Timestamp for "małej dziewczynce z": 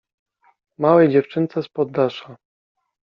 0.77-1.67